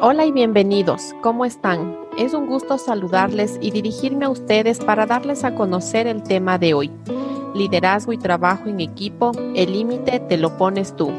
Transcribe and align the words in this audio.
Hola 0.00 0.24
y 0.26 0.30
bienvenidos. 0.30 1.12
¿Cómo 1.22 1.44
están? 1.44 1.96
Es 2.16 2.32
un 2.32 2.46
gusto 2.46 2.78
saludarles 2.78 3.58
y 3.60 3.72
dirigirme 3.72 4.26
a 4.26 4.28
ustedes 4.28 4.78
para 4.78 5.06
darles 5.06 5.42
a 5.42 5.56
conocer 5.56 6.06
el 6.06 6.22
tema 6.22 6.56
de 6.56 6.72
hoy. 6.72 6.92
Liderazgo 7.52 8.12
y 8.12 8.16
trabajo 8.16 8.68
en 8.68 8.78
equipo, 8.78 9.32
el 9.56 9.72
límite 9.72 10.20
te 10.20 10.36
lo 10.36 10.56
pones 10.56 10.94
tú. 10.94 11.10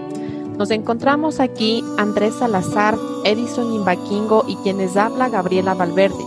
Nos 0.57 0.71
encontramos 0.71 1.41
aquí 1.41 1.83
Andrés 1.97 2.35
Salazar, 2.35 2.97
Edison 3.25 3.73
Imbaquingo 3.73 4.45
y 4.47 4.55
quienes 4.63 4.95
habla 4.95 5.27
Gabriela 5.27 5.73
Valverde, 5.73 6.23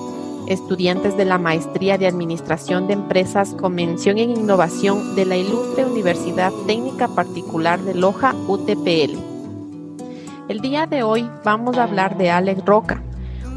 estudiantes 0.47 1.17
de 1.17 1.25
la 1.25 1.39
Maestría 1.39 1.97
de 1.97 2.07
Administración 2.07 2.87
de 2.87 2.93
Empresas 2.93 3.55
con 3.55 3.75
mención 3.75 4.19
en 4.19 4.29
innovación 4.29 5.17
de 5.17 5.25
la 5.25 5.39
Ilustre 5.39 5.87
Universidad 5.87 6.53
Técnica 6.67 7.09
Particular 7.09 7.81
de 7.81 7.95
Loja, 7.95 8.35
UTPL. 8.47 9.32
El 10.49 10.61
día 10.61 10.87
de 10.87 11.05
hoy 11.05 11.31
vamos 11.45 11.79
a 11.79 11.85
hablar 11.85 12.19
de 12.19 12.31
Alex 12.31 12.65
Roca, 12.65 13.01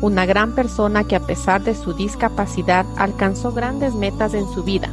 una 0.02 0.28
gran 0.28 0.54
persona 0.54 1.04
que 1.04 1.16
a 1.16 1.20
pesar 1.20 1.64
de 1.64 1.74
su 1.74 1.94
discapacidad 1.94 2.86
alcanzó 2.96 3.52
grandes 3.52 3.96
metas 3.96 4.36
en 4.36 4.48
su 4.48 4.64
vida 4.64 4.90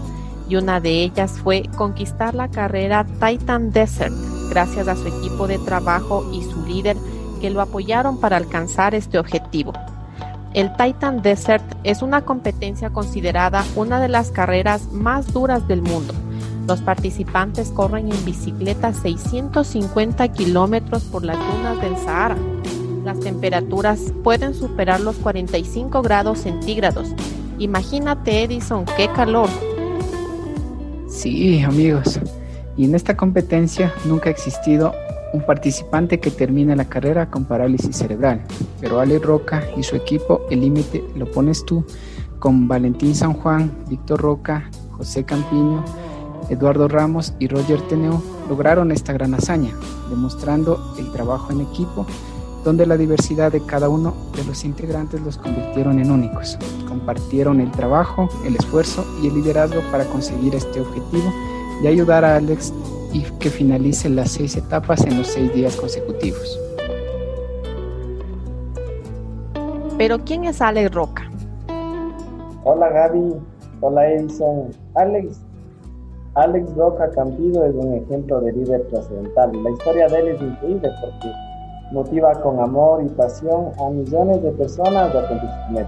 y 0.49 0.57
una 0.57 0.81
de 0.81 1.03
ellas 1.03 1.33
fue 1.33 1.69
conquistar 1.77 2.35
la 2.35 2.49
carrera 2.49 3.05
Titan 3.21 3.73
Desert 3.73 4.15
gracias 4.49 4.89
a 4.89 4.97
su 4.97 5.07
equipo 5.07 5.47
de 5.47 5.59
trabajo 5.59 6.29
y 6.33 6.43
su 6.43 6.65
líder 6.65 6.97
que 7.43 7.51
lo 7.51 7.61
apoyaron 7.61 8.19
para 8.19 8.39
alcanzar 8.39 8.95
este 8.95 9.19
objetivo. 9.19 9.75
El 10.55 10.75
Titan 10.77 11.21
Desert 11.21 11.65
es 11.85 12.01
una 12.01 12.23
competencia 12.23 12.89
considerada 12.89 13.65
una 13.77 14.01
de 14.01 14.09
las 14.09 14.31
carreras 14.31 14.93
más 14.93 15.33
duras 15.33 15.69
del 15.69 15.83
mundo 15.83 16.15
los 16.67 16.81
participantes 16.81 17.71
corren 17.71 18.11
en 18.11 18.25
bicicleta 18.25 18.93
650 18.93 20.29
kilómetros 20.29 21.03
por 21.05 21.25
las 21.25 21.37
dunas 21.39 21.81
del 21.81 21.97
Sahara. 21.97 22.37
Las 23.05 23.19
temperaturas 23.21 24.13
pueden 24.23 24.55
superar 24.55 25.01
los 25.01 25.17
45 25.17 26.03
grados 26.03 26.39
centígrados. 26.39 27.09
Imagínate, 27.59 28.45
Edison, 28.45 28.85
qué 28.97 29.09
calor. 29.09 29.49
Sí, 31.09 31.61
amigos. 31.63 32.21
Y 32.77 32.85
en 32.85 32.95
esta 32.95 33.17
competencia 33.17 33.93
nunca 34.05 34.29
ha 34.29 34.33
existido 34.33 34.95
un 35.33 35.45
participante 35.45 36.21
que 36.21 36.31
termine 36.31 36.77
la 36.77 36.85
carrera 36.85 37.29
con 37.29 37.45
parálisis 37.45 37.97
cerebral. 37.97 38.43
Pero 38.81 39.01
Ale 39.01 39.19
Roca 39.19 39.63
y 39.77 39.83
su 39.83 39.97
equipo, 39.97 40.43
el 40.51 40.61
límite 40.61 41.03
lo 41.17 41.31
pones 41.31 41.65
tú, 41.65 41.85
con 42.39 42.69
Valentín 42.69 43.15
San 43.15 43.33
Juan, 43.35 43.71
Víctor 43.89 44.21
Roca, 44.21 44.71
José 44.93 45.25
Campiño, 45.25 45.85
Eduardo 46.49 46.89
Ramos 46.89 47.35
y 47.39 47.49
Roger 47.49 47.81
Teneo 47.89 48.23
lograron 48.49 48.93
esta 48.93 49.13
gran 49.13 49.35
hazaña, 49.35 49.75
demostrando 50.11 50.95
el 50.99 51.11
trabajo 51.13 51.53
en 51.53 51.61
equipo, 51.61 52.07
donde 52.65 52.87
la 52.87 52.97
diversidad 52.97 53.51
de 53.51 53.61
cada 53.61 53.89
uno 53.89 54.15
de 54.37 54.45
los 54.45 54.65
integrantes 54.65 55.21
los 55.21 55.39
convirtieron 55.39 55.99
en 55.99 56.11
únicos. 56.11 56.59
Compartieron 56.89 57.61
el 57.61 57.71
trabajo, 57.73 58.29
el 58.45 58.57
esfuerzo 58.57 59.05
y 59.23 59.29
el 59.29 59.35
liderazgo 59.35 59.81
para 59.91 60.05
conseguir 60.05 60.55
este 60.55 60.81
objetivo 60.81 61.33
y 61.83 61.87
ayudar 61.87 62.25
a 62.25 62.37
Alex 62.37 62.73
y 63.13 63.23
que 63.39 63.51
finalice 63.51 64.09
las 64.09 64.33
seis 64.33 64.57
etapas 64.57 65.05
en 65.07 65.19
los 65.19 65.27
seis 65.27 65.53
días 65.55 65.77
consecutivos. 65.77 66.59
Pero 69.99 70.19
¿quién 70.25 70.45
es 70.45 70.61
Alex 70.61 70.93
Roca? 70.93 71.31
Hola 72.65 72.89
Gaby, 72.91 73.35
hola 73.81 74.09
Edison. 74.09 74.71
Alex 74.95 75.41
Alex 76.35 76.75
Roca 76.77 77.11
Campido 77.11 77.67
es 77.67 77.75
un 77.75 77.93
ejemplo 77.93 78.41
de 78.41 78.53
líder 78.53 78.87
trascendental. 78.89 79.53
La 79.63 79.71
historia 79.71 80.09
de 80.09 80.19
él 80.19 80.29
es 80.29 80.41
increíble 80.41 80.91
porque 81.03 81.31
motiva 81.93 82.33
con 82.41 82.59
amor 82.59 83.03
y 83.05 83.09
pasión 83.11 83.73
a 83.79 83.91
millones 83.91 84.43
de 84.43 84.51
personas 84.53 85.15
a 85.15 85.29
cumplir. 85.29 85.87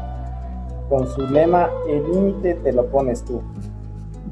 Con 0.91 1.07
su 1.09 1.23
lema, 1.29 1.71
el 1.89 2.03
límite 2.13 2.57
te 2.57 2.73
lo 2.73 2.85
pones 2.89 3.25
tú. 3.25 3.41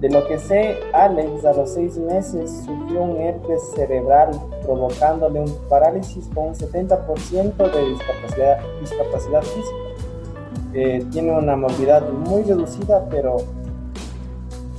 De 0.00 0.10
lo 0.10 0.26
que 0.26 0.38
sé, 0.38 0.76
Alex 0.92 1.46
a 1.46 1.54
los 1.54 1.70
seis 1.70 1.96
meses 1.96 2.62
sufrió 2.66 3.04
un 3.04 3.16
herpes 3.16 3.62
cerebral 3.74 4.32
provocándole 4.66 5.40
un 5.40 5.54
parálisis 5.70 6.28
con 6.34 6.48
un 6.48 6.54
70% 6.54 7.56
de 7.56 7.88
discapacidad, 7.88 8.58
discapacidad 8.80 9.42
física. 9.42 9.78
Eh, 10.74 11.06
tiene 11.10 11.32
una 11.32 11.56
movilidad 11.56 12.06
muy 12.10 12.42
reducida, 12.42 13.06
pero 13.08 13.38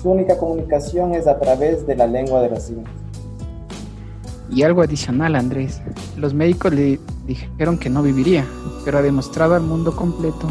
su 0.03 0.11
única 0.11 0.37
comunicación 0.37 1.15
es 1.15 1.27
a 1.27 1.39
través 1.39 1.87
de 1.87 1.95
la 1.95 2.05
lengua 2.05 2.41
de 2.41 2.49
los 2.49 2.63
signos. 2.63 2.89
Y 4.51 4.63
algo 4.63 4.81
adicional, 4.81 5.35
Andrés. 5.35 5.81
Los 6.17 6.33
médicos 6.33 6.73
le 6.73 6.99
dijeron 7.25 7.77
que 7.77 7.89
no 7.89 8.03
viviría, 8.03 8.45
pero 8.83 8.97
ha 8.97 9.01
demostrado 9.01 9.55
al 9.55 9.61
mundo 9.61 9.95
completo 9.95 10.49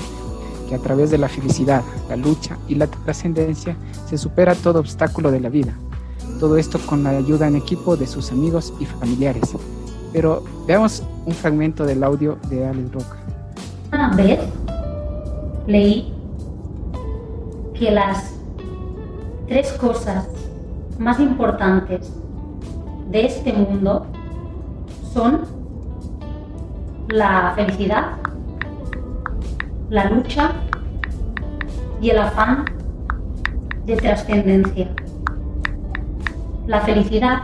que 0.69 0.75
a 0.75 0.79
través 0.79 1.11
de 1.11 1.19
la 1.19 1.29
felicidad, 1.29 1.83
la 2.09 2.17
lucha 2.17 2.57
y 2.67 2.77
la 2.77 2.87
trascendencia 2.87 3.77
se 4.09 4.17
supera 4.17 4.55
todo 4.55 4.81
obstáculo 4.81 5.31
de 5.31 5.41
la 5.41 5.51
vida. 5.51 5.75
Todo 6.41 6.57
esto 6.57 6.81
con 6.87 7.05
la 7.05 7.11
ayuda 7.11 7.47
en 7.47 7.57
equipo 7.57 7.97
de 7.97 8.07
sus 8.07 8.33
amigos 8.33 8.73
y 8.81 8.87
familiares. 8.87 9.55
Pero 10.15 10.43
veamos 10.67 11.03
un 11.27 11.35
fragmento 11.35 11.85
del 11.85 12.03
audio 12.03 12.39
de 12.49 12.67
Alex 12.67 12.93
Roca. 12.93 13.19
Una 13.93 14.17
vez 14.17 14.41
leí 15.67 16.13
que 17.79 17.91
las 17.91 18.42
tres 19.47 19.73
cosas 19.73 20.29
más 20.99 21.19
importantes 21.21 22.13
de 23.11 23.27
este 23.27 23.53
mundo 23.53 24.07
son 25.13 25.43
la 27.09 27.53
felicidad, 27.55 28.13
la 29.91 30.09
lucha 30.11 30.53
y 32.01 32.11
el 32.11 32.19
afán 32.19 32.65
de 33.85 33.97
trascendencia. 33.97 34.89
La 36.67 36.81
felicidad 36.81 37.43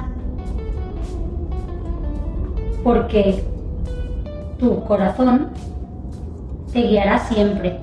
porque 2.83 3.45
tu 4.59 4.83
corazón 4.85 5.51
te 6.73 6.81
guiará 6.83 7.19
siempre 7.19 7.79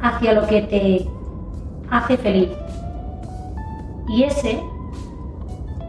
hacia 0.00 0.32
lo 0.32 0.46
que 0.46 0.62
te 0.62 1.19
hace 1.90 2.16
feliz. 2.16 2.50
Y 4.08 4.24
ese 4.24 4.60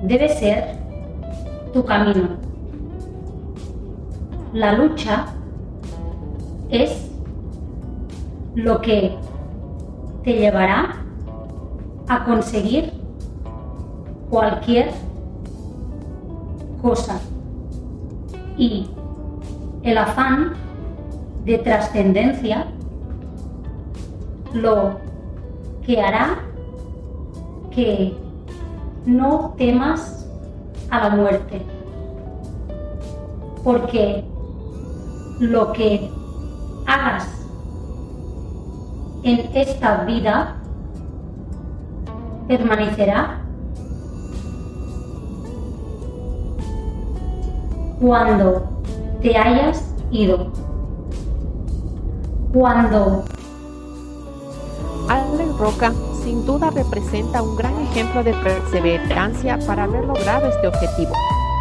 debe 0.04 0.30
ser 0.30 0.76
tu 1.74 1.84
camino. 1.86 2.30
La 4.54 4.74
lucha 4.74 5.28
es 6.70 7.10
lo 8.56 8.82
que 8.82 9.16
te 10.24 10.34
llevará 10.34 10.96
a 12.08 12.26
conseguir 12.26 12.92
cualquier 14.30 14.92
cosa. 16.82 17.20
Y 18.58 18.90
el 19.84 19.98
afán 19.98 20.54
de 21.46 21.58
trascendencia 21.58 22.68
lo 24.54 25.11
que 25.86 26.02
hará 26.02 26.40
que 27.72 28.16
no 29.06 29.54
temas 29.58 30.28
a 30.90 31.08
la 31.08 31.10
muerte. 31.16 31.62
Porque 33.64 34.24
lo 35.40 35.72
que 35.74 36.10
hagas 36.86 37.28
en 39.24 39.50
esta 39.56 40.04
vida 40.04 40.58
permanecerá 42.48 43.42
cuando 48.00 48.64
te 49.22 49.38
hayas 49.38 49.94
ido. 50.12 50.52
Cuando 52.52 53.24
Roca 55.62 55.94
sin 56.24 56.44
duda 56.44 56.72
representa 56.72 57.44
un 57.44 57.56
gran 57.56 57.80
ejemplo 57.82 58.24
de 58.24 58.34
perseverancia 58.34 59.60
para 59.68 59.84
haber 59.84 60.06
logrado 60.06 60.50
este 60.50 60.68
objetivo, 60.68 61.12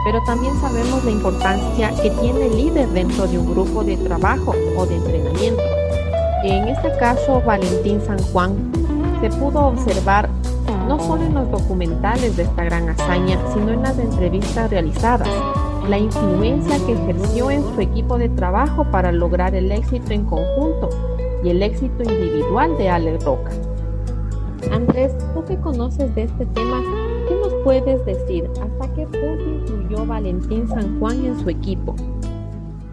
pero 0.07 0.23
también 0.25 0.59
sabemos 0.59 1.05
la 1.05 1.11
importancia 1.11 1.91
que 2.03 2.09
tiene 2.09 2.47
el 2.47 2.57
líder 2.57 2.89
dentro 2.89 3.27
de 3.27 3.39
un 3.39 3.53
grupo 3.53 3.85
de 3.85 3.99
trabajo 3.99 4.55
o 4.75 4.87
de 4.87 4.97
entrenamiento. 4.97 5.63
En 6.45 6.69
este 6.69 6.97
caso, 6.99 7.43
Valentín 7.45 8.01
San 8.01 8.19
Juan 8.33 8.73
se 9.21 9.29
pudo 9.29 9.67
observar 9.67 10.31
no 10.89 10.99
solo 10.99 11.23
en 11.23 11.35
los 11.35 11.51
documentales 11.51 12.39
de 12.39 12.45
esta 12.45 12.65
gran 12.65 12.89
hazaña, 12.89 13.39
sino 13.53 13.71
en 13.71 13.83
las 13.83 13.99
entrevistas 13.99 14.71
realizadas, 14.71 15.29
la 15.91 15.99
influencia 15.99 16.79
que 16.87 16.93
ejerció 16.93 17.51
en 17.51 17.63
su 17.75 17.81
equipo 17.83 18.17
de 18.17 18.31
trabajo 18.31 18.85
para 18.91 19.13
lograr 19.13 19.55
el 19.55 19.71
éxito 19.71 20.13
en 20.13 20.25
conjunto 20.25 20.89
y 21.45 21.51
el 21.51 21.63
éxito 21.63 22.03
individual 22.03 22.79
de 22.79 22.89
Alex 22.89 23.25
Roca. 23.25 23.51
Andrés, 24.71 25.17
tú 25.35 25.45
que 25.45 25.57
conoces 25.59 26.15
de 26.15 26.25
este 26.25 26.47
tema, 26.47 26.83
¿qué 27.29 27.35
nos 27.37 27.55
puedes 27.65 28.05
decir? 28.05 28.49
¿Hasta 28.61 28.95
qué 28.95 29.07
punto 29.07 29.45
influyó 29.45 30.07
Valentín 30.07 30.69
San 30.69 30.99
Juan 31.01 31.25
en 31.25 31.39
su 31.39 31.51
equipo? 31.51 31.95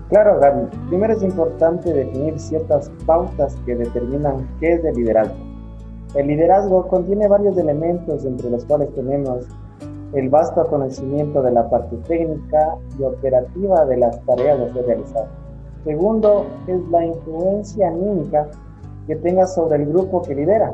Claro, 0.10 0.40
Gaby. 0.40 0.68
Primero 0.88 1.14
es 1.14 1.24
importante 1.24 1.94
definir 1.94 2.40
ciertas 2.40 2.90
pautas 3.06 3.56
que 3.66 3.76
determinan 3.76 4.48
qué 4.60 4.74
es 4.74 4.86
el 4.86 4.96
liderazgo. 4.96 5.36
El 6.16 6.28
liderazgo 6.28 6.88
contiene 6.88 7.28
varios 7.28 7.58
elementos 7.58 8.24
entre 8.24 8.50
los 8.50 8.64
cuales 8.66 8.94
tenemos 8.96 9.46
el 10.14 10.30
vasto 10.30 10.66
conocimiento 10.68 11.42
de 11.42 11.52
la 11.52 11.70
parte 11.70 11.98
técnica 12.08 12.78
y 12.98 13.04
operativa 13.04 13.86
de 13.86 13.98
las 13.98 14.20
tareas 14.26 14.60
a 14.62 14.74
ser 14.74 14.86
realizadas. 14.86 15.30
Segundo, 15.84 16.46
es 16.68 16.80
la 16.90 17.06
influencia 17.06 17.90
anímica 17.90 18.48
que 19.08 19.16
tenga 19.18 19.46
sobre 19.46 19.84
el 19.84 19.90
grupo 19.90 20.22
que 20.22 20.36
lidera. 20.36 20.74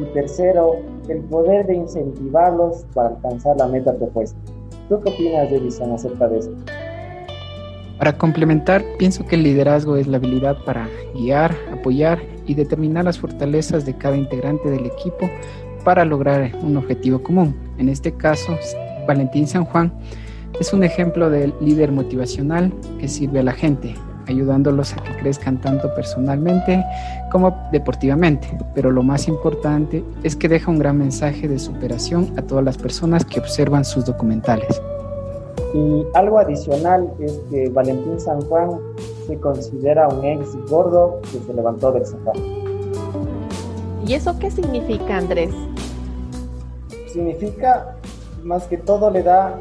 Y 0.00 0.04
tercero, 0.14 0.76
el 1.08 1.18
poder 1.24 1.66
de 1.66 1.76
incentivarlos 1.76 2.84
para 2.94 3.10
alcanzar 3.10 3.56
la 3.56 3.66
meta 3.66 3.94
propuesta. 3.94 4.38
¿Tú 4.88 5.00
qué 5.00 5.10
opinas, 5.10 5.52
Edison, 5.52 5.92
acerca 5.92 6.28
de 6.28 6.38
eso? 6.38 6.50
Para 7.98 8.18
complementar, 8.18 8.84
pienso 8.98 9.24
que 9.26 9.36
el 9.36 9.44
liderazgo 9.44 9.96
es 9.96 10.06
la 10.06 10.16
habilidad 10.16 10.56
para 10.64 10.88
guiar, 11.14 11.54
apoyar 11.72 12.18
y 12.46 12.54
determinar 12.54 13.04
las 13.04 13.18
fortalezas 13.18 13.86
de 13.86 13.96
cada 13.96 14.16
integrante 14.16 14.70
del 14.70 14.86
equipo 14.86 15.30
para 15.84 16.04
lograr 16.04 16.50
un 16.62 16.76
objetivo 16.76 17.22
común. 17.22 17.54
En 17.78 17.88
este 17.88 18.12
caso, 18.12 18.56
Valentín 19.06 19.46
San 19.46 19.64
Juan 19.64 19.92
es 20.58 20.72
un 20.72 20.84
ejemplo 20.84 21.30
del 21.30 21.54
líder 21.60 21.92
motivacional 21.92 22.72
que 22.98 23.08
sirve 23.08 23.40
a 23.40 23.44
la 23.44 23.52
gente, 23.52 23.94
ayudándolos 24.26 24.92
a 24.94 24.96
que 24.96 25.16
crezcan 25.16 25.60
tanto 25.60 25.94
personalmente 25.94 26.84
como 27.30 27.56
deportivamente. 27.72 28.48
Pero 28.74 28.90
lo 28.90 29.02
más 29.02 29.28
importante 29.28 30.04
es 30.22 30.36
que 30.36 30.48
deja 30.48 30.70
un 30.70 30.78
gran 30.78 30.98
mensaje 30.98 31.48
de 31.48 31.58
superación 31.58 32.32
a 32.36 32.42
todas 32.42 32.64
las 32.64 32.78
personas 32.78 33.24
que 33.24 33.40
observan 33.40 33.84
sus 33.84 34.04
documentales. 34.04 34.80
Y 35.74 36.04
algo 36.14 36.38
adicional 36.38 37.10
es 37.18 37.40
que 37.50 37.70
Valentín 37.70 38.20
San 38.20 38.40
Juan 38.42 38.70
se 39.26 39.38
considera 39.38 40.08
un 40.08 40.24
ex 40.24 40.54
gordo 40.68 41.20
que 41.22 41.38
se 41.38 41.54
levantó 41.54 41.92
del 41.92 42.04
sofá. 42.04 42.32
¿Y 44.06 44.14
eso 44.14 44.38
qué 44.38 44.50
significa, 44.50 45.16
Andrés? 45.16 45.54
Significa, 47.10 47.96
más 48.42 48.64
que 48.64 48.76
todo, 48.76 49.10
le 49.10 49.22
da 49.22 49.58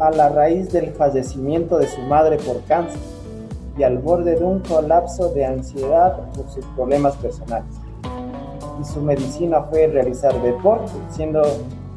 a 0.00 0.10
la 0.10 0.28
raíz 0.30 0.72
del 0.72 0.92
fallecimiento 0.92 1.78
de 1.78 1.86
su 1.86 2.00
madre 2.02 2.38
por 2.38 2.60
cáncer 2.62 3.13
y 3.76 3.82
al 3.82 3.98
borde 3.98 4.36
de 4.36 4.44
un 4.44 4.60
colapso 4.60 5.30
de 5.30 5.44
ansiedad 5.44 6.30
por 6.32 6.48
sus 6.50 6.64
problemas 6.76 7.16
personales. 7.16 7.74
Y 8.80 8.84
su 8.84 9.00
medicina 9.00 9.62
fue 9.62 9.86
realizar 9.86 10.40
deporte, 10.42 10.92
siendo 11.10 11.42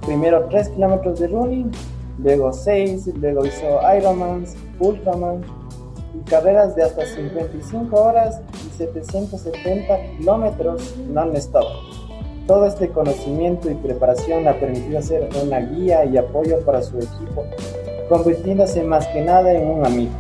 primero 0.06 0.46
3 0.50 0.70
kilómetros 0.70 1.20
de 1.20 1.28
running, 1.28 1.72
luego 2.20 2.54
6, 2.54 3.08
luego 3.16 3.46
hizo 3.46 3.66
Ironman, 3.96 4.46
Ultraman 4.80 5.42
y 6.14 6.30
carreras 6.30 6.76
de 6.76 6.84
hasta 6.84 7.06
55 7.06 7.96
horas 7.96 8.42
y 8.66 8.78
770 8.78 10.18
kilómetros 10.18 10.96
non-stop. 11.10 11.66
Todo 12.48 12.66
este 12.66 12.90
conocimiento 12.90 13.70
y 13.70 13.76
preparación 13.76 14.44
le 14.44 14.50
ha 14.50 14.60
permitido 14.60 15.02
ser 15.02 15.30
una 15.44 15.60
guía 15.60 16.06
y 16.06 16.18
apoyo 16.18 16.60
para 16.62 16.82
su 16.82 16.98
equipo, 16.98 17.44
convirtiéndose 18.08 18.84
más 18.84 19.06
que 19.08 19.22
nada 19.22 19.52
en 19.52 19.68
un 19.68 19.86
amigo. 19.86 20.14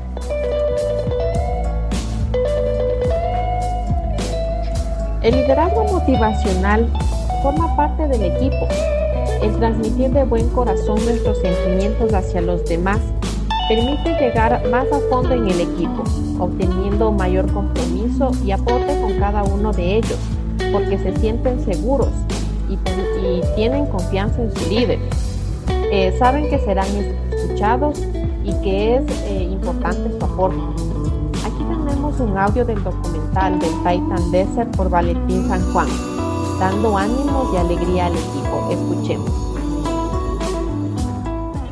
El 5.27 5.35
liderazgo 5.35 5.83
motivacional 5.83 6.89
forma 7.43 7.75
parte 7.75 8.07
del 8.07 8.23
equipo. 8.31 8.65
El 9.41 9.57
transmitir 9.57 10.09
de 10.11 10.23
buen 10.23 10.47
corazón 10.51 11.03
nuestros 11.03 11.39
sentimientos 11.39 12.13
hacia 12.13 12.39
los 12.39 12.63
demás 12.63 13.01
permite 13.67 14.17
llegar 14.21 14.65
más 14.69 14.85
a 14.89 15.01
fondo 15.09 15.33
en 15.33 15.49
el 15.49 15.59
equipo, 15.59 16.05
obteniendo 16.39 17.11
mayor 17.11 17.51
compromiso 17.51 18.31
y 18.45 18.51
aporte 18.51 19.01
con 19.01 19.19
cada 19.19 19.43
uno 19.43 19.73
de 19.73 19.97
ellos, 19.97 20.17
porque 20.71 20.97
se 20.97 21.13
sienten 21.17 21.59
seguros 21.59 22.07
y, 22.69 22.77
tienen 23.57 23.85
confianza 23.87 24.41
en 24.41 24.55
su 24.55 24.69
líder. 24.69 24.99
Eh, 25.91 26.15
saben 26.17 26.49
que 26.49 26.57
serán 26.59 26.87
escuchados 27.33 28.01
y 28.45 28.53
que 28.61 28.95
es 28.95 29.03
eh, 29.25 29.43
importante 29.43 30.09
su 30.17 30.25
aporte. 30.25 30.86
Un 32.19 32.35
audio 32.35 32.65
del 32.65 32.83
documental 32.83 33.59
del 33.59 33.69
Titan 33.83 34.31
Desert 34.31 34.75
por 34.75 34.89
Valentín 34.89 35.47
San 35.47 35.61
Juan, 35.71 35.87
dando 36.59 36.97
ánimos 36.97 37.53
y 37.53 37.57
alegría 37.57 38.07
al 38.07 38.13
equipo. 38.13 38.67
Escuchemos. 38.71 39.29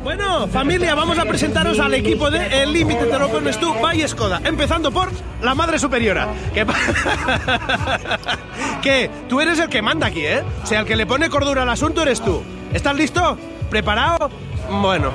Bueno, 0.04 0.46
familia, 0.46 0.94
vamos 0.94 1.18
a 1.18 1.24
presentaros 1.24 1.80
al 1.80 1.94
equipo 1.94 2.30
de 2.30 2.62
El 2.62 2.72
Límite 2.72 3.06
te 3.06 3.18
lo 3.18 3.28
tú, 3.58 3.74
by 3.82 4.06
Skoda. 4.06 4.40
Empezando 4.44 4.92
por 4.92 5.08
la 5.42 5.56
madre 5.56 5.80
superiora. 5.80 6.28
Que, 6.54 6.64
que 8.82 9.10
tú 9.28 9.40
eres 9.40 9.58
el 9.58 9.68
que 9.68 9.82
manda 9.82 10.06
aquí, 10.06 10.24
¿eh? 10.24 10.44
O 10.62 10.66
sea, 10.66 10.80
el 10.80 10.86
que 10.86 10.94
le 10.94 11.06
pone 11.06 11.28
cordura 11.28 11.62
al 11.62 11.70
asunto 11.70 12.02
eres 12.02 12.20
tú. 12.20 12.40
¿Estás 12.72 12.94
listo? 12.94 13.36
¿Preparado? 13.68 14.30
Bueno, 14.70 15.10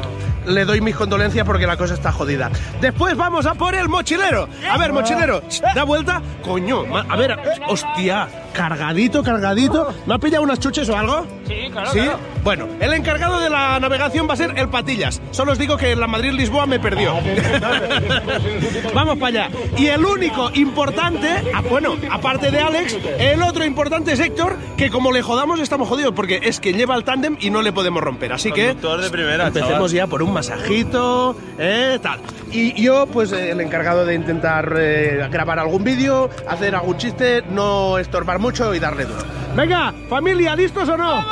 le 0.45 0.65
doy 0.65 0.81
mis 0.81 0.95
condolencias 0.95 1.45
porque 1.45 1.67
la 1.67 1.77
cosa 1.77 1.93
está 1.93 2.11
jodida. 2.11 2.49
Después 2.79 3.15
vamos 3.15 3.45
a 3.45 3.53
por 3.53 3.75
el 3.75 3.89
mochilero. 3.89 4.47
A 4.69 4.77
ver, 4.77 4.93
mochilero, 4.93 5.41
da 5.75 5.83
vuelta. 5.83 6.21
Coño, 6.43 6.83
a 6.95 7.15
ver, 7.15 7.37
hostia, 7.67 8.27
cargadito, 8.53 9.23
cargadito. 9.23 9.93
¿Me 10.05 10.15
ha 10.15 10.17
pillado 10.17 10.43
unas 10.43 10.59
chuches 10.59 10.87
o 10.89 10.97
algo? 10.97 11.25
Sí, 11.47 11.69
claro. 11.71 11.91
¿Sí? 11.91 12.01
Bueno, 12.43 12.67
el 12.79 12.93
encargado 12.93 13.39
de 13.39 13.49
la 13.49 13.79
navegación 13.79 14.27
va 14.27 14.33
a 14.33 14.37
ser 14.37 14.57
el 14.57 14.69
Patillas. 14.69 15.21
Solo 15.31 15.51
os 15.51 15.59
digo 15.59 15.77
que 15.77 15.95
la 15.95 16.07
Madrid-Lisboa 16.07 16.65
me 16.65 16.79
perdió. 16.79 17.13
Vamos 18.95 19.17
para 19.17 19.45
allá. 19.45 19.49
Y 19.77 19.87
el 19.87 20.03
único 20.03 20.49
importante, 20.53 21.27
ah, 21.53 21.61
bueno, 21.69 21.95
aparte 22.09 22.49
de 22.49 22.59
Alex, 22.59 22.97
el 23.19 23.41
otro 23.43 23.63
importante 23.63 24.13
es 24.13 24.19
Héctor, 24.19 24.57
que 24.77 24.89
como 24.89 25.11
le 25.11 25.21
jodamos 25.21 25.59
estamos 25.59 25.87
jodidos 25.87 26.13
porque 26.13 26.39
es 26.43 26.59
que 26.59 26.73
lleva 26.73 26.95
el 26.95 27.03
tándem 27.03 27.37
y 27.39 27.49
no 27.49 27.61
le 27.61 27.71
podemos 27.71 28.01
romper. 28.01 28.33
Así 28.33 28.51
que 28.51 28.73
de 28.73 29.09
primera, 29.09 29.47
empecemos 29.47 29.91
ya 29.91 30.07
por 30.07 30.23
un 30.23 30.33
masajito, 30.33 31.35
eh, 31.57 31.99
tal. 32.01 32.19
Y 32.51 32.81
yo, 32.81 33.07
pues 33.07 33.31
el 33.31 33.61
encargado 33.61 34.05
de 34.05 34.13
intentar 34.13 34.75
eh, 34.77 35.25
grabar 35.31 35.59
algún 35.59 35.83
vídeo, 35.83 36.29
hacer 36.47 36.75
algún 36.75 36.97
chiste, 36.97 37.43
no 37.49 37.97
estorbar 37.97 38.39
mucho 38.41 38.73
y 38.73 38.79
darle 38.79 39.05
duro. 39.05 39.21
Venga, 39.55 39.93
familia, 40.09 40.55
¿listos 40.55 40.89
o 40.89 40.97
no? 40.97 41.23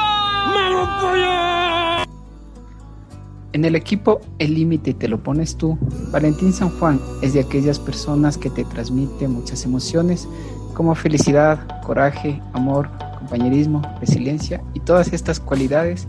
En 3.52 3.66
el 3.66 3.76
equipo 3.76 4.22
El 4.38 4.54
límite 4.54 4.94
te 4.94 5.08
lo 5.08 5.22
pones 5.22 5.58
tú. 5.58 5.78
Valentín 6.12 6.54
San 6.54 6.70
Juan 6.70 7.02
es 7.22 7.34
de 7.34 7.42
aquellas 7.42 7.80
personas 7.80 8.38
que 8.38 8.50
te 8.52 8.64
transmite 8.64 9.28
muchas 9.28 9.66
emociones 9.66 10.28
como 10.76 10.94
felicidad, 10.94 11.82
coraje, 11.82 12.42
amor, 12.54 12.90
compañerismo, 13.18 13.82
resiliencia 14.00 14.62
y 14.74 14.80
todas 14.80 15.12
estas 15.12 15.40
cualidades 15.40 16.08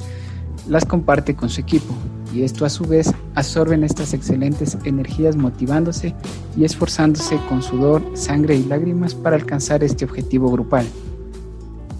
las 0.68 0.84
comparte 0.84 1.34
con 1.34 1.48
su 1.48 1.62
equipo 1.62 1.94
y 2.32 2.42
esto 2.42 2.64
a 2.64 2.70
su 2.70 2.84
vez 2.84 3.12
absorben 3.34 3.84
estas 3.84 4.14
excelentes 4.14 4.76
energías 4.84 5.36
motivándose 5.36 6.14
y 6.56 6.64
esforzándose 6.64 7.38
con 7.48 7.62
sudor, 7.62 8.02
sangre 8.14 8.56
y 8.56 8.64
lágrimas 8.64 9.14
para 9.14 9.36
alcanzar 9.36 9.82
este 9.84 10.04
objetivo 10.04 10.50
grupal. 10.50 10.86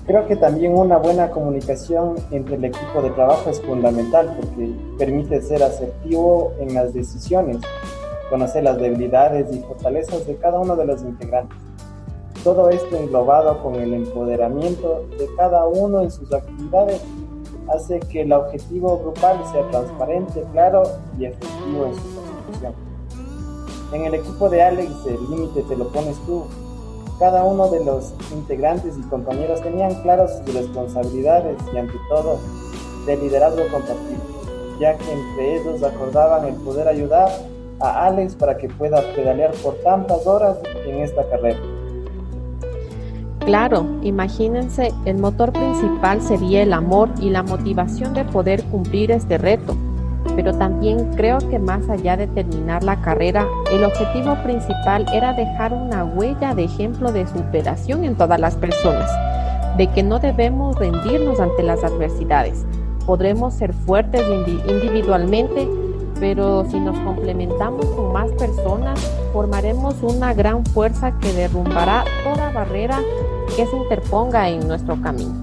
Creo 0.06 0.26
que 0.26 0.36
también 0.36 0.76
una 0.76 0.96
buena 0.96 1.30
comunicación 1.30 2.16
entre 2.32 2.56
el 2.56 2.64
equipo 2.64 3.00
de 3.02 3.10
trabajo 3.10 3.48
es 3.48 3.60
fundamental 3.60 4.34
porque 4.40 4.72
permite 4.98 5.40
ser 5.40 5.62
asertivo 5.62 6.52
en 6.58 6.74
las 6.74 6.92
decisiones, 6.92 7.58
conocer 8.28 8.64
las 8.64 8.78
debilidades 8.78 9.54
y 9.54 9.60
fortalezas 9.60 10.26
de 10.26 10.36
cada 10.36 10.58
uno 10.58 10.74
de 10.74 10.84
los 10.84 11.02
integrantes. 11.02 11.56
Todo 12.42 12.70
esto 12.70 12.96
englobado 12.96 13.62
con 13.62 13.76
el 13.76 13.92
empoderamiento 13.92 15.06
de 15.16 15.28
cada 15.36 15.66
uno 15.66 16.00
en 16.00 16.10
sus 16.10 16.32
actividades 16.32 17.02
hace 17.68 18.00
que 18.00 18.22
el 18.22 18.32
objetivo 18.32 18.98
grupal 18.98 19.40
sea 19.52 19.68
transparente, 19.70 20.44
claro 20.52 20.82
y 21.18 21.26
efectivo 21.26 21.86
en 21.86 21.94
su 21.94 22.14
consecución. 22.14 22.74
En 23.92 24.04
el 24.04 24.14
equipo 24.14 24.48
de 24.48 24.62
Alex, 24.62 24.92
el 25.06 25.30
límite 25.30 25.62
te 25.62 25.76
lo 25.76 25.88
pones 25.88 26.16
tú. 26.26 26.44
Cada 27.18 27.44
uno 27.44 27.68
de 27.68 27.84
los 27.84 28.14
integrantes 28.32 28.96
y 28.96 29.02
compañeros 29.02 29.60
tenían 29.62 29.94
claras 30.02 30.38
sus 30.38 30.54
responsabilidades 30.54 31.56
y 31.74 31.76
ante 31.76 31.94
todo 32.08 32.38
de 33.06 33.16
liderazgo 33.16 33.62
compartido, 33.70 34.20
ya 34.78 34.96
que 34.96 35.12
entre 35.12 35.56
ellos 35.56 35.82
acordaban 35.82 36.46
el 36.46 36.54
poder 36.54 36.88
ayudar 36.88 37.30
a 37.80 38.06
Alex 38.06 38.34
para 38.36 38.56
que 38.56 38.68
pueda 38.68 39.02
pedalear 39.14 39.52
por 39.62 39.74
tantas 39.76 40.26
horas 40.26 40.58
en 40.86 41.00
esta 41.00 41.28
carrera. 41.28 41.60
Claro, 43.50 43.84
imagínense, 44.02 44.94
el 45.06 45.18
motor 45.18 45.52
principal 45.52 46.22
sería 46.22 46.62
el 46.62 46.72
amor 46.72 47.08
y 47.20 47.30
la 47.30 47.42
motivación 47.42 48.14
de 48.14 48.24
poder 48.24 48.62
cumplir 48.66 49.10
este 49.10 49.38
reto. 49.38 49.76
Pero 50.36 50.54
también 50.54 51.10
creo 51.16 51.38
que 51.38 51.58
más 51.58 51.88
allá 51.88 52.16
de 52.16 52.28
terminar 52.28 52.84
la 52.84 53.00
carrera, 53.00 53.48
el 53.72 53.82
objetivo 53.82 54.36
principal 54.44 55.04
era 55.12 55.32
dejar 55.32 55.72
una 55.72 56.04
huella 56.04 56.54
de 56.54 56.62
ejemplo 56.62 57.10
de 57.10 57.26
superación 57.26 58.04
en 58.04 58.14
todas 58.14 58.38
las 58.38 58.54
personas, 58.54 59.10
de 59.76 59.88
que 59.88 60.04
no 60.04 60.20
debemos 60.20 60.78
rendirnos 60.78 61.40
ante 61.40 61.64
las 61.64 61.82
adversidades. 61.82 62.64
Podremos 63.04 63.54
ser 63.54 63.72
fuertes 63.72 64.22
individualmente, 64.68 65.68
pero 66.20 66.64
si 66.70 66.78
nos 66.78 66.96
complementamos 67.00 67.84
con 67.86 68.12
más 68.12 68.30
personas, 68.32 69.00
formaremos 69.32 70.04
una 70.04 70.34
gran 70.34 70.64
fuerza 70.66 71.18
que 71.18 71.32
derrumbará 71.32 72.04
toda 72.22 72.52
barrera 72.52 73.00
que 73.50 73.66
se 73.66 73.76
interponga 73.76 74.48
en 74.48 74.66
nuestro 74.66 75.00
camino. 75.02 75.34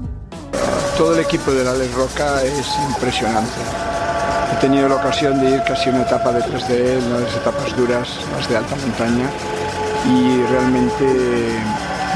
Todo 0.98 1.14
el 1.14 1.22
equipo 1.22 1.52
de 1.52 1.64
la 1.64 1.72
Alex 1.72 1.94
Roca 1.94 2.42
es 2.44 2.68
impresionante. 2.90 3.60
He 4.54 4.56
tenido 4.62 4.90
la 4.90 4.96
ocasión 4.96 5.40
de 5.40 5.52
ir 5.52 5.64
casi 5.64 5.90
una 5.90 6.02
etapa 6.02 6.32
detrás 6.32 6.68
de 6.68 6.94
él, 6.98 7.04
una 7.06 7.20
de 7.20 7.24
las 7.26 7.36
etapas 7.36 7.76
duras, 7.76 8.10
las 8.36 8.50
de 8.50 8.58
alta 8.58 8.76
montaña, 8.76 9.30
y 10.06 10.44
realmente 10.50 11.06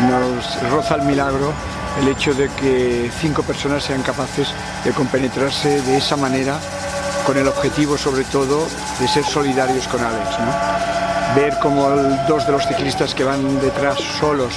nos 0.07 0.71
roza 0.71 0.95
el 0.95 1.03
milagro 1.03 1.53
el 1.99 2.07
hecho 2.07 2.33
de 2.33 2.47
que 2.49 3.11
cinco 3.19 3.43
personas 3.43 3.83
sean 3.83 4.01
capaces 4.01 4.47
de 4.83 4.91
compenetrarse 4.91 5.81
de 5.81 5.97
esa 5.97 6.15
manera 6.15 6.57
con 7.25 7.37
el 7.37 7.47
objetivo 7.47 7.97
sobre 7.97 8.23
todo 8.23 8.65
de 8.99 9.07
ser 9.07 9.23
solidarios 9.23 9.87
con 9.87 10.01
Alex. 10.01 10.29
Ver 11.35 11.57
como 11.59 11.89
dos 12.27 12.45
de 12.45 12.53
los 12.53 12.65
ciclistas 12.65 13.13
que 13.13 13.23
van 13.23 13.59
detrás 13.59 13.97
solos, 14.19 14.53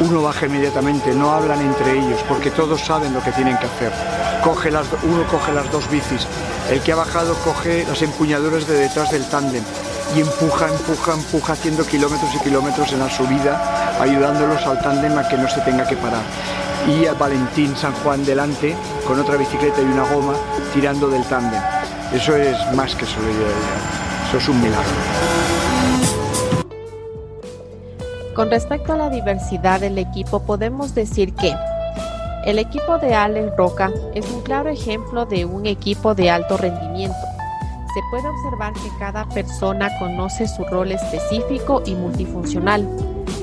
uno 0.00 0.22
baja 0.22 0.46
inmediatamente, 0.46 1.14
no 1.14 1.32
hablan 1.32 1.60
entre 1.60 1.92
ellos 1.92 2.20
porque 2.28 2.50
todos 2.50 2.80
saben 2.80 3.14
lo 3.14 3.22
que 3.22 3.32
tienen 3.32 3.56
que 3.58 3.66
hacer. 3.66 3.92
Coge 4.42 4.70
las, 4.70 4.86
uno 5.02 5.24
coge 5.30 5.52
las 5.52 5.70
dos 5.70 5.88
bicis, 5.90 6.26
el 6.70 6.80
que 6.80 6.92
ha 6.92 6.96
bajado 6.96 7.34
coge 7.44 7.84
las 7.88 8.02
empuñaduras 8.02 8.66
de 8.66 8.74
detrás 8.74 9.10
del 9.10 9.24
tándem 9.26 9.62
y 10.14 10.20
empuja, 10.20 10.68
empuja, 10.68 11.14
empuja 11.14 11.52
haciendo 11.54 11.84
kilómetros 11.86 12.34
y 12.34 12.38
kilómetros 12.38 12.92
en 12.92 13.00
la 13.00 13.10
subida, 13.10 14.00
ayudándolos 14.00 14.64
al 14.66 14.80
tándem 14.80 15.16
a 15.16 15.26
que 15.28 15.36
no 15.36 15.48
se 15.48 15.60
tenga 15.60 15.86
que 15.86 15.96
parar. 15.96 16.22
Y 16.86 17.06
a 17.06 17.14
Valentín 17.14 17.74
San 17.76 17.94
Juan 17.94 18.24
delante 18.24 18.76
con 19.06 19.18
otra 19.18 19.36
bicicleta 19.36 19.80
y 19.80 19.84
una 19.84 20.04
goma 20.04 20.34
tirando 20.74 21.08
del 21.08 21.24
tándem. 21.24 21.62
Eso 22.12 22.36
es 22.36 22.56
más 22.74 22.94
que 22.94 23.06
solidaridad, 23.06 24.28
eso 24.28 24.38
es 24.38 24.48
un 24.48 24.60
milagro. 24.60 25.13
Con 28.34 28.50
respecto 28.50 28.92
a 28.92 28.96
la 28.96 29.10
diversidad 29.10 29.78
del 29.78 29.96
equipo, 29.96 30.40
podemos 30.40 30.92
decir 30.92 31.34
que 31.34 31.54
el 32.44 32.58
equipo 32.58 32.98
de 32.98 33.14
Alex 33.14 33.56
Roca 33.56 33.92
es 34.12 34.28
un 34.28 34.42
claro 34.42 34.70
ejemplo 34.70 35.24
de 35.24 35.44
un 35.44 35.66
equipo 35.66 36.16
de 36.16 36.30
alto 36.30 36.56
rendimiento. 36.56 37.16
Se 37.94 38.00
puede 38.10 38.26
observar 38.28 38.72
que 38.72 38.90
cada 38.98 39.24
persona 39.28 39.88
conoce 40.00 40.48
su 40.48 40.64
rol 40.64 40.90
específico 40.90 41.80
y 41.86 41.94
multifuncional. 41.94 42.88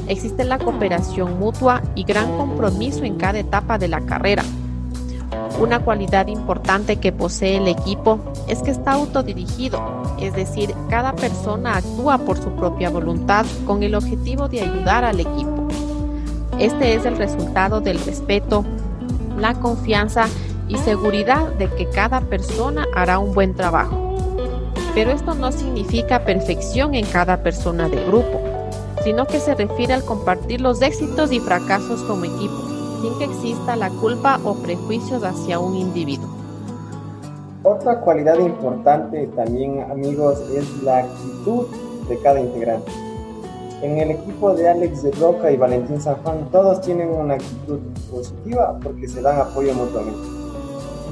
Existe 0.09 0.43
la 0.43 0.59
cooperación 0.59 1.39
mutua 1.39 1.81
y 1.95 2.03
gran 2.03 2.37
compromiso 2.37 3.05
en 3.05 3.15
cada 3.15 3.39
etapa 3.39 3.77
de 3.77 3.87
la 3.87 4.01
carrera. 4.01 4.43
Una 5.61 5.79
cualidad 5.79 6.25
importante 6.25 6.95
que 6.95 7.11
posee 7.11 7.57
el 7.57 7.67
equipo 7.67 8.17
es 8.47 8.63
que 8.63 8.71
está 8.71 8.93
autodirigido, 8.93 9.79
es 10.19 10.33
decir, 10.33 10.73
cada 10.89 11.13
persona 11.13 11.77
actúa 11.77 12.17
por 12.17 12.37
su 12.37 12.49
propia 12.55 12.89
voluntad 12.89 13.45
con 13.67 13.83
el 13.83 13.93
objetivo 13.93 14.47
de 14.47 14.61
ayudar 14.61 15.05
al 15.05 15.19
equipo. 15.19 15.67
Este 16.57 16.95
es 16.95 17.05
el 17.05 17.15
resultado 17.15 17.79
del 17.79 17.99
respeto, 17.99 18.65
la 19.37 19.53
confianza 19.53 20.25
y 20.67 20.79
seguridad 20.79 21.49
de 21.49 21.69
que 21.69 21.87
cada 21.89 22.21
persona 22.21 22.87
hará 22.95 23.19
un 23.19 23.35
buen 23.35 23.53
trabajo. 23.53 24.15
Pero 24.95 25.11
esto 25.11 25.35
no 25.35 25.51
significa 25.51 26.25
perfección 26.25 26.95
en 26.95 27.05
cada 27.05 27.43
persona 27.43 27.87
del 27.87 28.07
grupo, 28.07 28.41
sino 29.03 29.27
que 29.27 29.39
se 29.39 29.53
refiere 29.53 29.93
al 29.93 30.03
compartir 30.05 30.59
los 30.59 30.81
éxitos 30.81 31.31
y 31.31 31.39
fracasos 31.39 32.01
como 32.01 32.25
equipo 32.25 32.70
sin 33.01 33.17
que 33.17 33.25
exista 33.25 33.75
la 33.75 33.89
culpa 33.89 34.39
o 34.43 34.55
prejuicios 34.55 35.23
hacia 35.23 35.59
un 35.59 35.75
individuo. 35.75 36.29
Otra 37.63 37.99
cualidad 37.99 38.39
importante 38.39 39.27
también, 39.35 39.85
amigos, 39.91 40.39
es 40.51 40.83
la 40.83 40.99
actitud 40.99 41.65
de 42.07 42.17
cada 42.19 42.39
integrante. 42.39 42.91
En 43.81 43.97
el 43.97 44.11
equipo 44.11 44.53
de 44.53 44.69
Alex 44.69 45.03
de 45.03 45.11
Roca 45.11 45.51
y 45.51 45.57
Valentín 45.57 45.99
San 45.99 46.15
Juan, 46.23 46.47
todos 46.51 46.81
tienen 46.81 47.09
una 47.09 47.35
actitud 47.35 47.79
positiva 48.11 48.79
porque 48.81 49.07
se 49.07 49.21
dan 49.21 49.39
apoyo 49.39 49.73
mutuamente. 49.73 50.21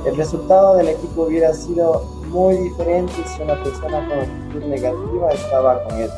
El 0.05 0.15
resultado 0.15 0.75
del 0.75 0.89
equipo 0.89 1.23
hubiera 1.23 1.53
sido 1.53 2.03
muy 2.29 2.55
diferente 2.57 3.13
si 3.25 3.41
una 3.41 3.61
persona 3.63 4.07
con 4.07 4.19
actitud 4.19 4.63
negativa 4.65 5.31
estaba 5.31 5.83
con 5.83 5.97
él, 5.97 6.09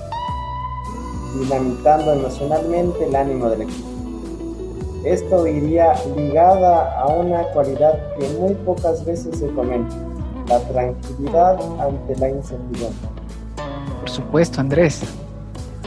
dinamitando 1.39 2.13
emocionalmente 2.13 3.05
el 3.05 3.15
ánimo 3.15 3.49
del 3.49 3.61
equipo. 3.63 3.90
Esto 5.03 5.47
iría 5.47 5.93
ligada 6.15 6.99
a 6.99 7.07
una 7.07 7.41
cualidad 7.53 7.99
que 8.19 8.29
muy 8.39 8.53
pocas 8.53 9.03
veces 9.03 9.39
se 9.39 9.47
comenta, 9.47 9.95
la 10.47 10.59
tranquilidad 10.67 11.57
ante 11.79 12.15
la 12.17 12.29
incertidumbre. 12.29 13.09
Por 13.99 14.09
supuesto, 14.09 14.61
Andrés. 14.61 15.01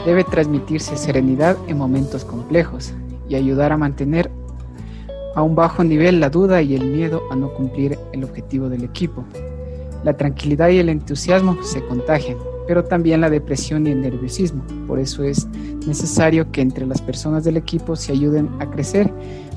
Debe 0.05 0.25
transmitirse 0.25 0.97
serenidad 0.97 1.57
en 1.69 1.79
momentos 1.79 2.25
complejos 2.25 2.93
y 3.29 3.37
ayudar 3.37 3.73
a 3.73 3.79
mantener 3.79 4.31
a 5.35 5.43
un 5.43 5.55
bajo 5.55 5.83
nivel 5.83 6.21
la 6.21 6.29
duda 6.29 6.61
y 6.61 6.75
el 6.75 6.85
miedo 6.85 7.23
a 7.31 7.37
no 7.37 7.55
cumplir 7.55 7.99
el 8.13 8.25
objetivo 8.25 8.69
del 8.69 8.85
equipo. 8.85 9.25
La 10.03 10.17
tranquilidad 10.17 10.69
y 10.69 10.79
el 10.79 10.89
entusiasmo 10.89 11.57
se 11.63 11.85
contagian, 11.87 12.37
pero 12.67 12.85
también 12.85 13.21
la 13.21 13.31
depresión 13.31 13.87
y 13.87 13.91
el 13.91 14.01
nerviosismo. 14.01 14.63
Por 14.87 14.99
eso 14.99 15.23
es 15.23 15.47
necesario 15.87 16.51
que 16.51 16.61
entre 16.61 16.87
las 16.87 17.01
personas 17.03 17.45
del 17.45 17.57
equipo 17.57 17.97
se 17.97 18.13
ayuden 18.13 18.49
a 18.61 18.71
crecer 18.71 19.11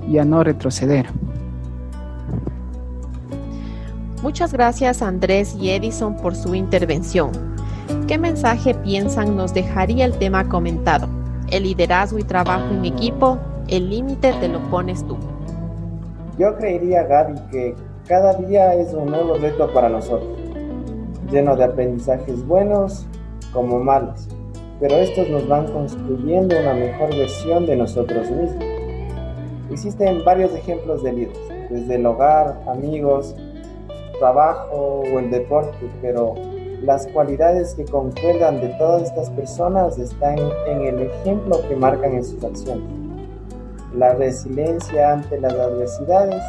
y 0.10 0.18
a 0.18 0.26
no 0.26 0.44
retroceder. 0.44 1.08
Muchas 4.22 4.52
gracias 4.52 5.02
Andrés 5.02 5.56
y 5.60 5.70
Edison 5.70 6.18
por 6.18 6.36
su 6.36 6.56
intervención. 6.56 7.32
¿Qué 8.08 8.18
mensaje 8.18 8.74
piensan 8.74 9.38
nos 9.38 9.54
dejaría 9.54 10.06
el 10.06 10.18
tema 10.18 10.50
comentado? 10.50 11.08
El 11.50 11.64
liderazgo 11.64 12.20
y 12.20 12.24
trabajo 12.24 12.74
en 12.74 12.84
equipo, 12.84 13.38
el 13.70 13.90
límite 13.90 14.34
te 14.40 14.50
lo 14.50 14.60
pones 14.70 15.06
tú. 15.08 15.18
Yo 16.38 16.56
creería, 16.58 17.04
Gaby, 17.04 17.40
que 17.52 17.76
cada 18.08 18.34
día 18.34 18.74
es 18.74 18.94
un 18.94 19.08
nuevo 19.08 19.36
reto 19.36 19.72
para 19.74 19.88
nosotros 19.90 20.47
lleno 21.32 21.56
de 21.56 21.64
aprendizajes 21.64 22.46
buenos 22.46 23.06
como 23.54 23.80
malos, 23.80 24.28
pero 24.80 24.96
estos 24.96 25.30
nos 25.30 25.48
van 25.48 25.72
construyendo 25.72 26.60
una 26.60 26.74
mejor 26.74 27.10
versión 27.16 27.66
de 27.66 27.76
nosotros 27.76 28.30
mismos. 28.30 28.64
Existen 29.72 30.24
varios 30.24 30.54
ejemplos 30.54 31.04
de 31.04 31.14
líderes, 31.14 31.70
desde 31.70 31.96
el 31.96 32.06
hogar, 32.06 32.62
amigos, 32.68 33.36
trabajo 34.20 35.04
o 35.12 35.20
el 35.20 35.30
deporte, 35.30 35.90
pero 36.02 36.36
las 36.82 37.08
cualidades 37.08 37.74
que 37.76 37.86
concuerdan 37.86 38.62
de 38.62 38.70
todas 38.78 39.04
estas 39.04 39.30
personas 39.32 39.98
están 39.98 40.38
en 40.68 40.82
el 40.82 41.02
ejemplo 41.02 41.60
que 41.68 41.76
marcan 41.76 42.14
en 42.14 42.24
sus 42.24 42.44
acciones. 42.44 42.86
La 43.96 44.14
resiliencia 44.14 45.14
ante 45.14 45.40
las 45.40 45.54
adversidades, 45.54 46.44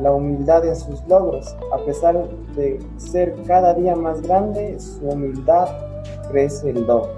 la 0.00 0.12
humildad 0.12 0.66
en 0.66 0.76
sus 0.76 1.00
logros. 1.08 1.54
A 1.72 1.78
pesar 1.84 2.28
de 2.54 2.80
ser 2.96 3.34
cada 3.46 3.74
día 3.74 3.96
más 3.96 4.20
grande, 4.22 4.78
su 4.78 5.06
humildad 5.06 5.68
crece 6.30 6.70
el 6.70 6.86
doble. 6.86 7.12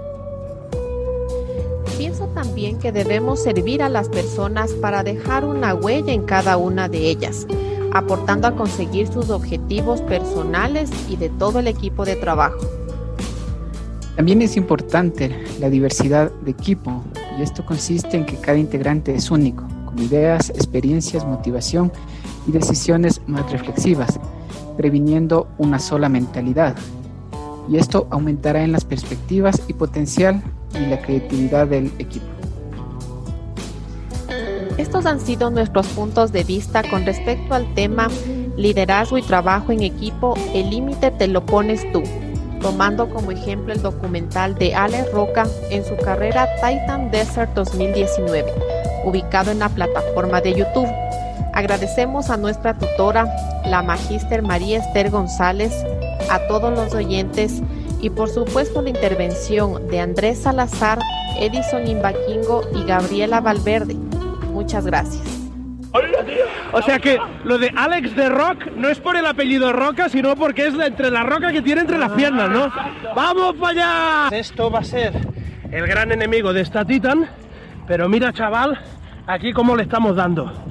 Pienso 1.97 2.27
también 2.27 2.79
que 2.79 2.91
debemos 2.91 3.43
servir 3.43 3.83
a 3.83 3.89
las 3.89 4.07
personas 4.07 4.71
para 4.73 5.03
dejar 5.03 5.43
una 5.43 5.75
huella 5.75 6.13
en 6.13 6.23
cada 6.23 6.55
una 6.55 6.87
de 6.87 7.09
ellas, 7.09 7.45
aportando 7.91 8.47
a 8.47 8.55
conseguir 8.55 9.07
sus 9.07 9.29
objetivos 9.29 10.01
personales 10.03 10.89
y 11.09 11.17
de 11.17 11.27
todo 11.29 11.59
el 11.59 11.67
equipo 11.67 12.05
de 12.05 12.15
trabajo. 12.15 12.59
También 14.15 14.41
es 14.41 14.55
importante 14.55 15.35
la 15.59 15.69
diversidad 15.69 16.31
de 16.45 16.51
equipo 16.51 17.03
y 17.37 17.41
esto 17.41 17.65
consiste 17.65 18.17
en 18.17 18.25
que 18.25 18.37
cada 18.37 18.57
integrante 18.57 19.13
es 19.13 19.29
único, 19.29 19.65
con 19.85 19.99
ideas, 19.99 20.49
experiencias, 20.51 21.25
motivación 21.25 21.91
decisiones 22.51 23.21
más 23.27 23.51
reflexivas, 23.51 24.19
previniendo 24.77 25.47
una 25.57 25.79
sola 25.79 26.09
mentalidad. 26.09 26.75
Y 27.69 27.77
esto 27.77 28.07
aumentará 28.09 28.63
en 28.63 28.71
las 28.71 28.85
perspectivas 28.85 29.61
y 29.67 29.73
potencial 29.73 30.41
y 30.73 30.85
la 30.87 31.01
creatividad 31.01 31.67
del 31.67 31.91
equipo. 31.99 32.25
Estos 34.77 35.05
han 35.05 35.19
sido 35.19 35.51
nuestros 35.51 35.87
puntos 35.87 36.31
de 36.31 36.43
vista 36.45 36.83
con 36.89 37.05
respecto 37.05 37.53
al 37.53 37.73
tema 37.73 38.07
liderazgo 38.55 39.17
y 39.17 39.21
trabajo 39.21 39.71
en 39.71 39.83
equipo, 39.83 40.35
el 40.53 40.69
límite 40.69 41.11
te 41.11 41.27
lo 41.27 41.45
pones 41.45 41.89
tú, 41.91 42.03
tomando 42.61 43.09
como 43.09 43.31
ejemplo 43.31 43.73
el 43.73 43.81
documental 43.81 44.55
de 44.55 44.75
Alex 44.75 45.11
Roca 45.11 45.47
en 45.69 45.83
su 45.85 45.95
carrera 45.97 46.47
Titan 46.55 47.09
Desert 47.11 47.53
2019, 47.55 48.45
ubicado 49.05 49.51
en 49.51 49.59
la 49.59 49.69
plataforma 49.69 50.41
de 50.41 50.53
YouTube. 50.53 50.87
Agradecemos 51.59 52.29
a 52.29 52.37
nuestra 52.37 52.73
tutora, 52.73 53.27
la 53.65 53.83
magíster 53.83 54.41
María 54.41 54.77
Esther 54.77 55.09
González, 55.09 55.73
a 56.31 56.39
todos 56.47 56.71
los 56.71 56.95
oyentes 56.95 57.61
y 57.99 58.09
por 58.09 58.29
supuesto 58.29 58.81
la 58.81 58.91
intervención 58.91 59.85
de 59.89 59.99
Andrés 59.99 60.43
Salazar, 60.43 60.99
Edison 61.37 61.85
Imbaquingo 61.85 62.61
y 62.73 62.85
Gabriela 62.85 63.41
Valverde. 63.41 63.95
Muchas 64.53 64.85
gracias. 64.85 65.21
O 66.71 66.81
sea 66.81 66.97
que 66.97 67.17
lo 67.43 67.57
de 67.57 67.73
Alex 67.75 68.15
de 68.15 68.29
Rock 68.29 68.67
no 68.77 68.87
es 68.87 69.01
por 69.01 69.17
el 69.17 69.25
apellido 69.25 69.73
Roca, 69.73 70.07
sino 70.07 70.37
porque 70.37 70.67
es 70.67 70.75
entre 70.75 71.11
la 71.11 71.23
roca 71.23 71.51
que 71.51 71.61
tiene 71.61 71.81
entre 71.81 71.97
las 71.97 72.13
piernas, 72.13 72.49
¿no? 72.49 72.71
¡Vamos 73.13 73.55
para 73.55 74.27
allá! 74.29 74.37
Esto 74.37 74.71
va 74.71 74.79
a 74.79 74.83
ser 74.85 75.11
el 75.69 75.85
gran 75.87 76.13
enemigo 76.13 76.53
de 76.53 76.61
esta 76.61 76.85
Titan. 76.85 77.27
Pero 77.85 78.07
mira, 78.07 78.31
chaval, 78.31 78.79
aquí 79.27 79.51
cómo 79.51 79.75
le 79.75 79.83
estamos 79.83 80.15
dando. 80.15 80.68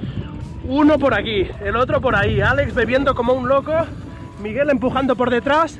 Uno 0.69 0.99
por 0.99 1.15
aquí, 1.15 1.49
el 1.65 1.75
otro 1.75 1.99
por 1.99 2.15
ahí. 2.15 2.41
Alex 2.41 2.75
bebiendo 2.75 3.15
como 3.15 3.33
un 3.33 3.47
loco. 3.47 3.73
Miguel 4.39 4.69
empujando 4.69 5.15
por 5.15 5.31
detrás. 5.31 5.79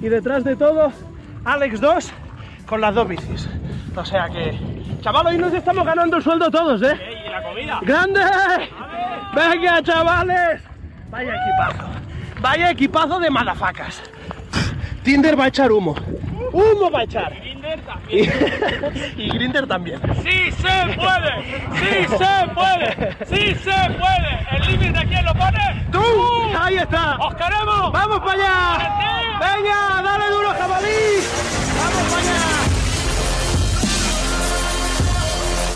Y 0.00 0.08
detrás 0.08 0.44
de 0.44 0.54
todo, 0.54 0.92
Alex 1.44 1.80
2 1.80 2.12
con 2.64 2.80
las 2.80 2.94
dos 2.94 3.08
bicis. 3.08 3.48
O 3.96 4.04
sea 4.04 4.28
que, 4.28 4.56
chaval, 5.00 5.26
hoy 5.26 5.38
nos 5.38 5.52
estamos 5.52 5.84
ganando 5.84 6.18
el 6.18 6.22
sueldo 6.22 6.52
todos, 6.52 6.80
¿eh? 6.82 6.96
¿Y 7.26 7.28
la 7.28 7.42
comida? 7.42 7.80
¡Grande! 7.82 8.20
¡Venga, 9.34 9.82
chavales! 9.82 10.62
Vaya 11.10 11.34
equipazo. 11.34 11.88
Vaya 12.40 12.70
equipazo 12.70 13.18
de 13.18 13.30
malafacas. 13.30 14.00
Tinder 15.02 15.36
va 15.36 15.46
a 15.46 15.48
echar 15.48 15.72
humo. 15.72 15.96
Humo 16.52 16.90
va 16.90 17.00
a 17.00 17.02
echar. 17.04 17.32
Y, 17.44 17.54
también. 17.82 18.32
y 19.16 19.28
Grinder 19.34 19.66
también. 19.66 20.00
¡Sí 20.22 20.50
se 20.52 20.94
puede! 20.96 21.32
¡Sí 21.74 22.06
se 22.08 22.48
puede! 22.54 23.16
¡Sí 23.26 23.54
se 23.54 23.90
puede! 23.98 24.46
¿El 24.50 24.66
límite 24.66 25.06
quién 25.06 25.24
lo 25.24 25.34
pone? 25.34 25.86
¡Tú! 25.92 26.02
¡Ahí 26.58 26.76
está! 26.76 27.16
¡Os 27.16 27.34
queremos! 27.34 27.92
¡Vamos 27.92 28.20
para 28.20 28.32
allá! 28.32 29.38
¡Venga, 29.40 30.02
dale 30.02 30.30
duro, 30.30 30.50
jabalí! 30.50 30.86
¡Vamos 31.78 32.12
para 32.12 32.22
allá! 32.22 32.57